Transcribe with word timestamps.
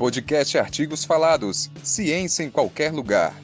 Podcast 0.00 0.56
Artigos 0.56 1.04
Falados. 1.04 1.70
Ciência 1.82 2.42
em 2.42 2.48
qualquer 2.48 2.90
lugar. 2.90 3.34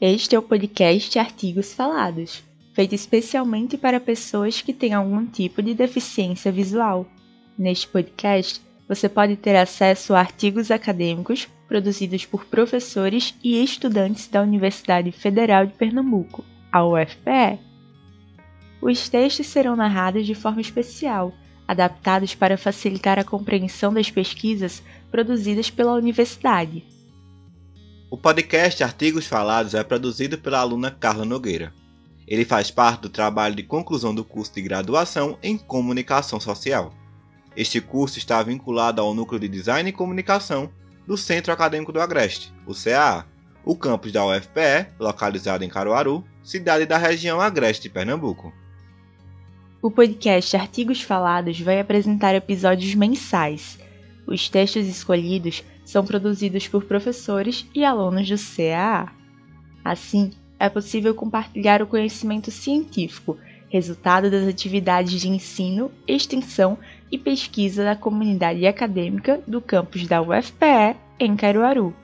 Este 0.00 0.34
é 0.34 0.38
o 0.38 0.42
podcast 0.42 1.18
Artigos 1.18 1.74
Falados, 1.74 2.42
feito 2.72 2.94
especialmente 2.94 3.76
para 3.76 4.00
pessoas 4.00 4.62
que 4.62 4.72
têm 4.72 4.94
algum 4.94 5.26
tipo 5.26 5.62
de 5.62 5.74
deficiência 5.74 6.50
visual. 6.50 7.06
Neste 7.58 7.86
podcast, 7.86 8.62
você 8.88 9.10
pode 9.10 9.36
ter 9.36 9.56
acesso 9.56 10.14
a 10.14 10.20
artigos 10.20 10.70
acadêmicos 10.70 11.46
produzidos 11.68 12.24
por 12.24 12.46
professores 12.46 13.34
e 13.44 13.62
estudantes 13.62 14.26
da 14.26 14.40
Universidade 14.40 15.12
Federal 15.12 15.66
de 15.66 15.74
Pernambuco, 15.74 16.42
a 16.72 16.82
UFPE. 16.82 17.60
Os 18.80 19.06
textos 19.10 19.48
serão 19.48 19.76
narrados 19.76 20.24
de 20.24 20.34
forma 20.34 20.62
especial, 20.62 21.30
adaptados 21.66 22.34
para 22.34 22.58
facilitar 22.58 23.18
a 23.18 23.24
compreensão 23.24 23.92
das 23.92 24.10
pesquisas 24.10 24.82
produzidas 25.10 25.70
pela 25.70 25.94
universidade. 25.94 26.84
O 28.10 28.16
podcast 28.16 28.82
Artigos 28.84 29.26
Falados 29.26 29.74
é 29.74 29.82
produzido 29.82 30.38
pela 30.38 30.58
aluna 30.58 30.90
Carla 30.90 31.24
Nogueira. 31.24 31.72
Ele 32.26 32.44
faz 32.44 32.70
parte 32.70 33.02
do 33.02 33.08
trabalho 33.08 33.54
de 33.54 33.62
conclusão 33.62 34.14
do 34.14 34.24
curso 34.24 34.54
de 34.54 34.62
graduação 34.62 35.38
em 35.42 35.58
Comunicação 35.58 36.38
Social. 36.38 36.94
Este 37.56 37.80
curso 37.80 38.18
está 38.18 38.42
vinculado 38.42 39.00
ao 39.00 39.14
Núcleo 39.14 39.40
de 39.40 39.48
Design 39.48 39.88
e 39.88 39.92
Comunicação 39.92 40.70
do 41.06 41.16
Centro 41.16 41.52
Acadêmico 41.52 41.92
do 41.92 42.00
Agreste, 42.00 42.52
o 42.66 42.74
CAA, 42.74 43.26
o 43.64 43.76
campus 43.76 44.12
da 44.12 44.24
UFPE, 44.24 44.88
localizado 44.98 45.64
em 45.64 45.68
Caruaru, 45.68 46.24
cidade 46.42 46.86
da 46.86 46.98
região 46.98 47.40
Agreste 47.40 47.84
de 47.84 47.90
Pernambuco. 47.90 48.52
O 49.84 49.90
podcast 49.90 50.56
Artigos 50.56 51.02
Falados 51.02 51.60
vai 51.60 51.78
apresentar 51.78 52.34
episódios 52.34 52.94
mensais. 52.94 53.78
Os 54.26 54.48
textos 54.48 54.86
escolhidos 54.86 55.62
são 55.84 56.02
produzidos 56.02 56.66
por 56.66 56.84
professores 56.84 57.68
e 57.74 57.84
alunos 57.84 58.26
do 58.26 58.34
CAA. 58.34 59.12
Assim, 59.84 60.30
é 60.58 60.70
possível 60.70 61.14
compartilhar 61.14 61.82
o 61.82 61.86
conhecimento 61.86 62.50
científico, 62.50 63.36
resultado 63.68 64.30
das 64.30 64.48
atividades 64.48 65.20
de 65.20 65.28
ensino, 65.28 65.90
extensão 66.08 66.78
e 67.12 67.18
pesquisa 67.18 67.84
da 67.84 67.94
comunidade 67.94 68.66
acadêmica 68.66 69.42
do 69.46 69.60
campus 69.60 70.06
da 70.06 70.22
UFPE 70.22 70.96
em 71.20 71.36
Caruaru. 71.36 71.94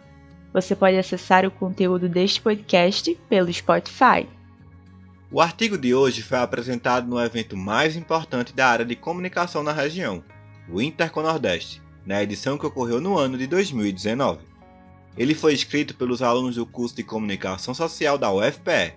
Você 0.52 0.76
pode 0.76 0.98
acessar 0.98 1.46
o 1.46 1.50
conteúdo 1.50 2.10
deste 2.10 2.42
podcast 2.42 3.18
pelo 3.26 3.50
Spotify. 3.50 4.28
O 5.32 5.40
artigo 5.40 5.78
de 5.78 5.94
hoje 5.94 6.22
foi 6.22 6.38
apresentado 6.38 7.06
no 7.06 7.20
evento 7.20 7.56
mais 7.56 7.94
importante 7.94 8.52
da 8.52 8.66
área 8.66 8.84
de 8.84 8.96
comunicação 8.96 9.62
na 9.62 9.72
região, 9.72 10.24
o 10.68 10.82
Interconordeste, 10.82 11.80
na 12.04 12.20
edição 12.20 12.58
que 12.58 12.66
ocorreu 12.66 13.00
no 13.00 13.16
ano 13.16 13.38
de 13.38 13.46
2019. 13.46 14.40
Ele 15.16 15.32
foi 15.32 15.54
escrito 15.54 15.94
pelos 15.94 16.20
alunos 16.20 16.56
do 16.56 16.66
curso 16.66 16.96
de 16.96 17.04
Comunicação 17.04 17.72
Social 17.72 18.18
da 18.18 18.32
UFPE, 18.32 18.94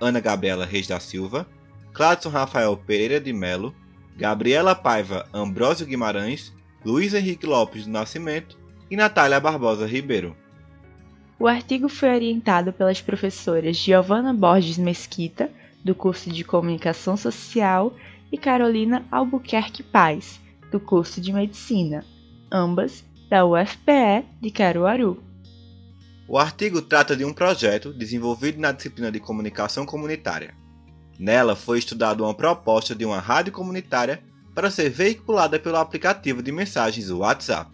Ana 0.00 0.20
Gabriela 0.20 0.64
Reis 0.64 0.86
da 0.86 1.00
Silva, 1.00 1.48
Cladson 1.92 2.28
Rafael 2.28 2.76
Pereira 2.76 3.20
de 3.20 3.32
Melo, 3.32 3.74
Gabriela 4.16 4.76
Paiva 4.76 5.28
Ambrósio 5.34 5.84
Guimarães, 5.84 6.52
Luiz 6.84 7.12
Henrique 7.12 7.44
Lopes 7.44 7.86
do 7.86 7.90
Nascimento 7.90 8.56
e 8.88 8.94
Natália 8.94 9.40
Barbosa 9.40 9.84
Ribeiro. 9.84 10.36
O 11.40 11.48
artigo 11.48 11.88
foi 11.88 12.14
orientado 12.14 12.72
pelas 12.72 13.00
professoras 13.00 13.76
Giovana 13.76 14.32
Borges 14.32 14.78
Mesquita, 14.78 15.50
do 15.84 15.94
curso 15.94 16.30
de 16.30 16.44
Comunicação 16.44 17.16
Social, 17.16 17.94
e 18.32 18.38
Carolina 18.38 19.04
Albuquerque 19.10 19.82
Paz, 19.82 20.40
do 20.70 20.80
curso 20.80 21.20
de 21.20 21.32
Medicina, 21.32 22.02
ambas 22.50 23.04
da 23.28 23.44
UFPE 23.44 24.24
de 24.40 24.50
Caruaru. 24.50 25.22
O 26.26 26.38
artigo 26.38 26.80
trata 26.80 27.14
de 27.14 27.26
um 27.26 27.32
projeto 27.32 27.92
desenvolvido 27.92 28.58
na 28.58 28.72
disciplina 28.72 29.12
de 29.12 29.20
Comunicação 29.20 29.84
Comunitária. 29.84 30.54
Nela 31.18 31.54
foi 31.54 31.78
estudada 31.78 32.22
uma 32.22 32.32
proposta 32.32 32.94
de 32.94 33.04
uma 33.04 33.20
rádio 33.20 33.52
comunitária 33.52 34.22
para 34.54 34.70
ser 34.70 34.88
veiculada 34.88 35.58
pelo 35.58 35.76
aplicativo 35.76 36.42
de 36.42 36.50
mensagens 36.50 37.10
WhatsApp. 37.10 37.70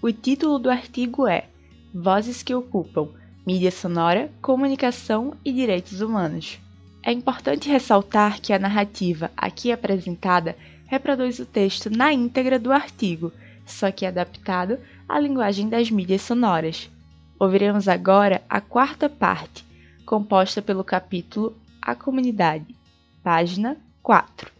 O 0.00 0.12
título 0.12 0.60
do 0.60 0.70
artigo 0.70 1.26
é 1.26 1.48
Vozes 1.92 2.42
que 2.42 2.54
ocupam 2.54 3.08
mídia 3.44 3.70
sonora, 3.70 4.32
comunicação 4.40 5.36
e 5.44 5.52
direitos 5.52 6.00
humanos. 6.00 6.58
É 7.06 7.12
importante 7.12 7.68
ressaltar 7.68 8.40
que 8.40 8.50
a 8.50 8.58
narrativa 8.58 9.30
aqui 9.36 9.70
apresentada 9.70 10.56
reproduz 10.86 11.38
o 11.38 11.44
texto 11.44 11.90
na 11.90 12.10
íntegra 12.10 12.58
do 12.58 12.72
artigo, 12.72 13.30
só 13.66 13.92
que 13.92 14.06
adaptado 14.06 14.78
à 15.06 15.20
linguagem 15.20 15.68
das 15.68 15.90
mídias 15.90 16.22
sonoras. 16.22 16.90
Ouviremos 17.38 17.88
agora 17.88 18.42
a 18.48 18.58
quarta 18.58 19.10
parte, 19.10 19.66
composta 20.06 20.62
pelo 20.62 20.82
capítulo 20.82 21.54
A 21.82 21.94
Comunidade, 21.94 22.74
página 23.22 23.76
4. 24.02 24.50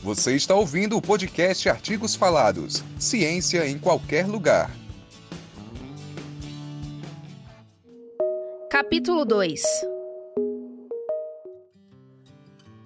Você 0.00 0.36
está 0.36 0.54
ouvindo 0.54 0.96
o 0.96 1.02
podcast 1.02 1.68
Artigos 1.68 2.14
Falados. 2.14 2.84
Ciência 3.00 3.66
em 3.66 3.78
qualquer 3.78 4.28
lugar. 4.28 4.70
Capítulo 8.70 9.24
2 9.24 9.93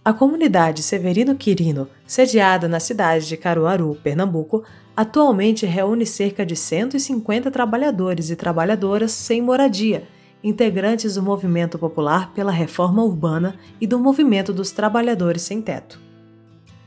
A 0.08 0.12
comunidade 0.14 0.82
Severino 0.82 1.34
Quirino, 1.34 1.86
sediada 2.06 2.66
na 2.66 2.80
cidade 2.80 3.28
de 3.28 3.36
Caruaru, 3.36 3.94
Pernambuco, 4.02 4.64
atualmente 4.96 5.66
reúne 5.66 6.06
cerca 6.06 6.46
de 6.46 6.56
150 6.56 7.50
trabalhadores 7.50 8.30
e 8.30 8.34
trabalhadoras 8.34 9.12
sem 9.12 9.42
moradia, 9.42 10.08
integrantes 10.42 11.16
do 11.16 11.22
movimento 11.22 11.78
popular 11.78 12.32
pela 12.32 12.50
reforma 12.50 13.04
urbana 13.04 13.58
e 13.78 13.86
do 13.86 13.98
movimento 13.98 14.50
dos 14.50 14.70
trabalhadores 14.70 15.42
sem 15.42 15.60
teto. 15.60 16.00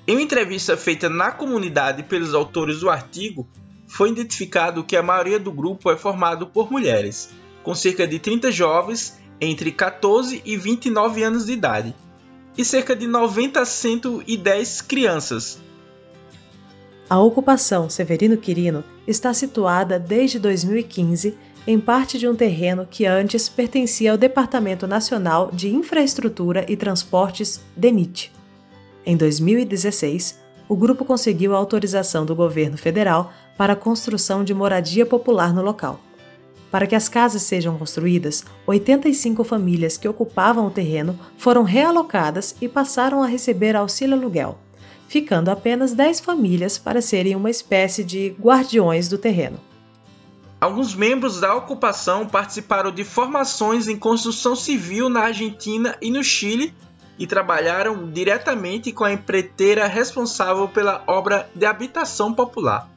Em 0.07 0.13
uma 0.13 0.23
entrevista 0.23 0.75
feita 0.75 1.07
na 1.07 1.29
comunidade 1.29 2.01
pelos 2.01 2.33
autores 2.33 2.79
do 2.79 2.89
artigo, 2.89 3.47
foi 3.87 4.09
identificado 4.09 4.83
que 4.83 4.97
a 4.97 5.03
maioria 5.03 5.37
do 5.37 5.51
grupo 5.51 5.91
é 5.91 5.95
formado 5.95 6.47
por 6.47 6.71
mulheres, 6.71 7.29
com 7.61 7.75
cerca 7.75 8.07
de 8.07 8.17
30 8.17 8.51
jovens 8.51 9.21
entre 9.39 9.71
14 9.71 10.41
e 10.43 10.57
29 10.57 11.21
anos 11.21 11.45
de 11.45 11.53
idade, 11.53 11.93
e 12.57 12.65
cerca 12.65 12.95
de 12.95 13.07
90 13.07 13.61
a 13.61 13.65
110 13.65 14.81
crianças. 14.81 15.59
A 17.09 17.19
ocupação 17.19 17.89
Severino 17.89 18.37
Quirino 18.37 18.83
está 19.05 19.33
situada 19.33 19.99
desde 19.99 20.39
2015 20.39 21.37
em 21.67 21.79
parte 21.79 22.17
de 22.17 22.27
um 22.27 22.35
terreno 22.35 22.87
que 22.89 23.05
antes 23.05 23.47
pertencia 23.49 24.11
ao 24.11 24.17
Departamento 24.17 24.87
Nacional 24.87 25.51
de 25.51 25.69
Infraestrutura 25.69 26.65
e 26.67 26.75
Transportes, 26.75 27.61
DENIT. 27.75 28.31
Em 29.05 29.15
2016, 29.17 30.39
o 30.67 30.75
grupo 30.75 31.03
conseguiu 31.03 31.53
a 31.53 31.57
autorização 31.57 32.25
do 32.25 32.35
governo 32.35 32.77
federal 32.77 33.33
para 33.57 33.73
a 33.73 33.75
construção 33.75 34.43
de 34.43 34.53
moradia 34.53 35.05
popular 35.05 35.53
no 35.53 35.61
local. 35.61 35.99
Para 36.71 36.87
que 36.87 36.95
as 36.95 37.09
casas 37.09 37.41
sejam 37.41 37.77
construídas, 37.77 38.45
85 38.65 39.43
famílias 39.43 39.97
que 39.97 40.07
ocupavam 40.07 40.65
o 40.65 40.71
terreno 40.71 41.19
foram 41.37 41.63
realocadas 41.63 42.55
e 42.61 42.69
passaram 42.69 43.21
a 43.21 43.27
receber 43.27 43.75
auxílio 43.75 44.15
aluguel, 44.15 44.57
ficando 45.09 45.51
apenas 45.51 45.93
10 45.93 46.21
famílias 46.21 46.77
para 46.77 47.01
serem 47.01 47.35
uma 47.35 47.49
espécie 47.49 48.05
de 48.05 48.33
guardiões 48.39 49.09
do 49.09 49.17
terreno. 49.17 49.59
Alguns 50.61 50.95
membros 50.95 51.41
da 51.41 51.55
ocupação 51.55 52.25
participaram 52.25 52.91
de 52.91 53.03
formações 53.03 53.87
em 53.87 53.97
construção 53.97 54.55
civil 54.55 55.09
na 55.09 55.21
Argentina 55.21 55.97
e 56.01 56.09
no 56.09 56.23
Chile 56.23 56.73
e 57.17 57.27
trabalharam 57.27 58.09
diretamente 58.09 58.91
com 58.91 59.03
a 59.03 59.11
empreiteira 59.11 59.87
responsável 59.87 60.67
pela 60.67 61.03
obra 61.07 61.49
de 61.53 61.65
habitação 61.65 62.31
popular. 62.31 62.90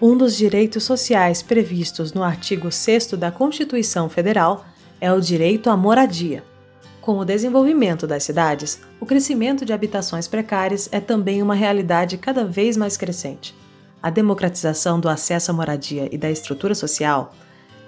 Um 0.00 0.16
dos 0.16 0.36
direitos 0.36 0.84
sociais 0.84 1.42
previstos 1.42 2.12
no 2.12 2.22
artigo 2.22 2.70
6 2.70 3.14
da 3.14 3.32
Constituição 3.32 4.08
Federal 4.08 4.64
é 5.00 5.12
o 5.12 5.20
direito 5.20 5.68
à 5.68 5.76
moradia. 5.76 6.44
Com 7.00 7.18
o 7.18 7.24
desenvolvimento 7.24 8.06
das 8.06 8.22
cidades, 8.22 8.80
o 9.00 9.06
crescimento 9.06 9.64
de 9.64 9.72
habitações 9.72 10.28
precárias 10.28 10.88
é 10.92 11.00
também 11.00 11.42
uma 11.42 11.54
realidade 11.54 12.16
cada 12.16 12.44
vez 12.44 12.76
mais 12.76 12.96
crescente. 12.96 13.52
A 14.00 14.08
democratização 14.08 15.00
do 15.00 15.08
acesso 15.08 15.50
à 15.50 15.54
moradia 15.54 16.08
e 16.12 16.16
da 16.16 16.30
estrutura 16.30 16.76
social, 16.76 17.34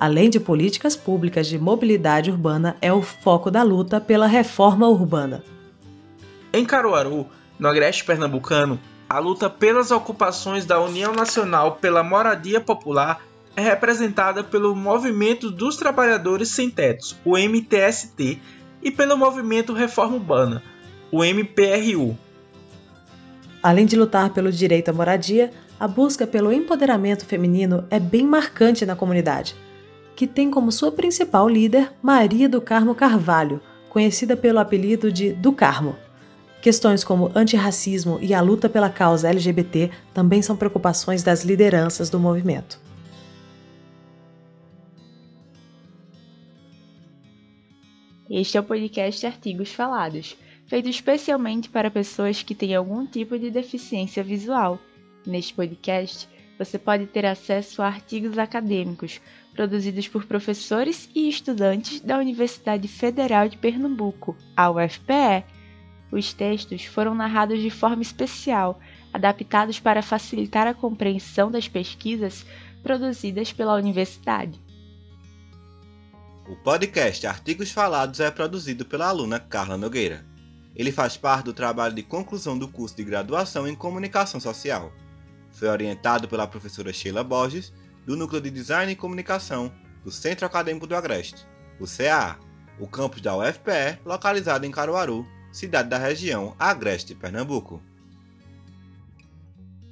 além 0.00 0.28
de 0.28 0.40
políticas 0.40 0.96
públicas 0.96 1.46
de 1.46 1.60
mobilidade 1.60 2.28
urbana, 2.28 2.76
é 2.82 2.92
o 2.92 3.02
foco 3.02 3.52
da 3.52 3.62
luta 3.62 4.00
pela 4.00 4.26
reforma 4.26 4.88
urbana. 4.88 5.44
Em 6.52 6.64
Caruaru, 6.64 7.28
no 7.56 7.68
agreste 7.68 8.04
pernambucano, 8.04 8.80
a 9.10 9.18
luta 9.18 9.50
pelas 9.50 9.90
ocupações 9.90 10.64
da 10.64 10.80
União 10.80 11.12
Nacional 11.12 11.78
pela 11.80 12.00
Moradia 12.00 12.60
Popular 12.60 13.20
é 13.56 13.60
representada 13.60 14.44
pelo 14.44 14.72
Movimento 14.76 15.50
dos 15.50 15.76
Trabalhadores 15.76 16.50
Sem 16.50 16.70
Tetos, 16.70 17.16
o 17.24 17.36
MTST, 17.36 18.40
e 18.80 18.90
pelo 18.92 19.18
Movimento 19.18 19.72
Reforma 19.72 20.14
Urbana, 20.14 20.62
o 21.10 21.24
MPRU. 21.24 22.16
Além 23.60 23.84
de 23.84 23.96
lutar 23.96 24.30
pelo 24.30 24.52
direito 24.52 24.90
à 24.90 24.92
moradia, 24.92 25.50
a 25.78 25.88
busca 25.88 26.24
pelo 26.24 26.52
empoderamento 26.52 27.26
feminino 27.26 27.84
é 27.90 27.98
bem 27.98 28.24
marcante 28.24 28.86
na 28.86 28.94
comunidade, 28.94 29.56
que 30.14 30.24
tem 30.24 30.52
como 30.52 30.70
sua 30.70 30.92
principal 30.92 31.48
líder 31.48 31.92
Maria 32.00 32.48
do 32.48 32.60
Carmo 32.60 32.94
Carvalho, 32.94 33.60
conhecida 33.88 34.36
pelo 34.36 34.60
apelido 34.60 35.10
de 35.10 35.32
do 35.32 35.52
Carmo. 35.52 35.96
Questões 36.62 37.02
como 37.02 37.32
antirracismo 37.34 38.18
e 38.20 38.34
a 38.34 38.40
luta 38.42 38.68
pela 38.68 38.90
causa 38.90 39.30
LGBT 39.30 39.90
também 40.12 40.42
são 40.42 40.56
preocupações 40.56 41.22
das 41.22 41.42
lideranças 41.42 42.10
do 42.10 42.20
movimento. 42.20 42.78
Este 48.28 48.58
é 48.58 48.60
o 48.60 48.64
podcast 48.64 49.26
Artigos 49.26 49.72
Falados, 49.72 50.36
feito 50.66 50.88
especialmente 50.88 51.68
para 51.68 51.90
pessoas 51.90 52.42
que 52.42 52.54
têm 52.54 52.74
algum 52.74 53.06
tipo 53.06 53.38
de 53.38 53.50
deficiência 53.50 54.22
visual. 54.22 54.78
Neste 55.26 55.54
podcast, 55.54 56.28
você 56.58 56.78
pode 56.78 57.06
ter 57.06 57.24
acesso 57.24 57.80
a 57.80 57.86
artigos 57.86 58.38
acadêmicos 58.38 59.18
produzidos 59.54 60.06
por 60.06 60.26
professores 60.26 61.08
e 61.14 61.26
estudantes 61.28 62.00
da 62.00 62.18
Universidade 62.18 62.86
Federal 62.86 63.48
de 63.48 63.56
Pernambuco, 63.56 64.36
a 64.54 64.70
UFPE. 64.70 65.44
Os 66.10 66.32
textos 66.32 66.84
foram 66.84 67.14
narrados 67.14 67.60
de 67.60 67.70
forma 67.70 68.02
especial, 68.02 68.80
adaptados 69.12 69.78
para 69.78 70.02
facilitar 70.02 70.66
a 70.66 70.74
compreensão 70.74 71.50
das 71.50 71.68
pesquisas 71.68 72.44
produzidas 72.82 73.52
pela 73.52 73.74
universidade. 73.74 74.60
O 76.48 76.56
podcast 76.56 77.26
Artigos 77.26 77.70
Falados 77.70 78.18
é 78.18 78.30
produzido 78.30 78.84
pela 78.84 79.08
aluna 79.08 79.38
Carla 79.38 79.76
Nogueira. 79.76 80.26
Ele 80.74 80.90
faz 80.90 81.16
parte 81.16 81.44
do 81.44 81.52
trabalho 81.52 81.94
de 81.94 82.02
conclusão 82.02 82.58
do 82.58 82.66
curso 82.66 82.96
de 82.96 83.04
graduação 83.04 83.68
em 83.68 83.74
Comunicação 83.74 84.40
Social. 84.40 84.92
Foi 85.52 85.68
orientado 85.68 86.26
pela 86.26 86.46
professora 86.46 86.92
Sheila 86.92 87.22
Borges, 87.22 87.72
do 88.04 88.16
Núcleo 88.16 88.40
de 88.40 88.50
Design 88.50 88.90
e 88.90 88.96
Comunicação 88.96 89.72
do 90.02 90.10
Centro 90.10 90.46
Acadêmico 90.46 90.86
do 90.86 90.96
Agreste, 90.96 91.46
o 91.78 91.84
CAA, 91.86 92.38
o 92.78 92.88
campus 92.88 93.20
da 93.20 93.36
UFPE, 93.36 94.00
localizado 94.04 94.64
em 94.64 94.70
Caruaru, 94.70 95.26
cidade 95.52 95.88
da 95.88 95.98
região 95.98 96.54
Agreste, 96.58 97.14
Pernambuco. 97.14 97.82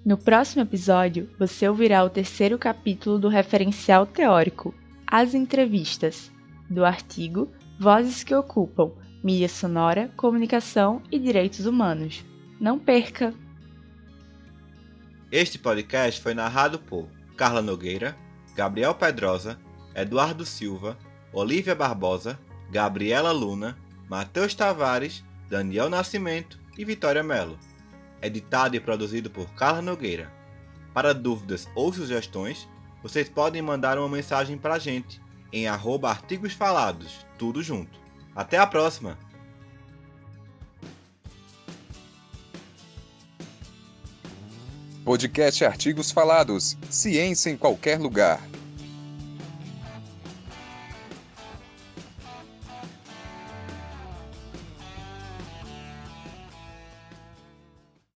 No 0.05 0.17
próximo 0.17 0.63
episódio, 0.63 1.29
você 1.39 1.69
ouvirá 1.69 2.03
o 2.05 2.11
terceiro 2.11 2.59
capítulo 2.59 3.19
do 3.19 3.29
referencial 3.29 4.07
teórico, 4.07 4.75
As 5.07 5.35
Entrevistas, 5.35 6.31
do 6.71 6.85
artigo 6.85 7.51
Vozes 7.79 8.25
que 8.25 8.35
Ocupam 8.35 8.93
Mídia 9.23 9.49
Sonora, 9.49 10.13
Comunicação 10.17 11.03
e 11.11 11.19
Direitos 11.19 11.67
Humanos. 11.67 12.25
Não 12.61 12.79
perca! 12.79 13.35
Este 15.31 15.59
podcast 15.59 16.21
foi 16.21 16.35
narrado 16.35 16.79
por 16.79 17.09
Carla 17.37 17.61
Nogueira, 17.61 18.17
Gabriel 18.55 18.95
Pedrosa, 18.95 19.59
Eduardo 19.95 20.47
Silva, 20.47 20.97
Olivia 21.33 21.75
Barbosa, 21.75 22.39
Gabriela 22.71 23.33
Luna, 23.33 23.77
Matheus 24.09 24.55
Tavares, 24.55 25.25
Daniel 25.49 25.89
Nascimento 25.89 26.59
e 26.77 26.85
Vitória 26.85 27.23
Melo. 27.23 27.59
Editado 28.21 28.77
e 28.77 28.81
produzido 28.81 29.31
por 29.31 29.49
Carla 29.55 29.81
Nogueira. 29.81 30.31
Para 30.93 31.15
dúvidas 31.15 31.69
ou 31.75 31.93
sugestões, 31.93 32.69
vocês 33.03 33.29
podem 33.29 33.62
mandar 33.62 33.99
uma 33.99 34.09
mensagem 34.09 34.59
para 34.59 34.75
a 34.75 34.79
gente 34.79 35.21
em 35.53 35.67
arroba 35.67 36.11
artigos 36.11 36.53
falados, 36.53 37.25
tudo 37.39 37.62
junto. 37.62 37.99
Até 38.35 38.59
a 38.59 38.67
próxima! 38.67 39.17
Podcast 45.05 45.65
Artigos 45.65 46.11
Falados. 46.11 46.77
Ciência 46.91 47.49
em 47.49 47.56
qualquer 47.56 47.99
lugar. 47.99 48.43